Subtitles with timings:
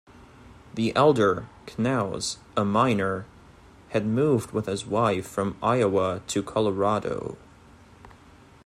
[0.73, 3.27] The elder Knous, a miner,
[3.89, 7.37] had moved with his wife from Iowa to Colorado.